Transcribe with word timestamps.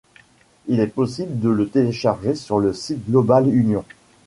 Il 0.67 0.79
est 0.79 0.87
possible 0.87 1.39
de 1.39 1.49
le 1.51 1.67
télécharger 1.69 2.33
sur 2.33 2.57
le 2.59 2.73
site 2.73 3.05
Global 3.05 3.47
Unions. 3.55 3.85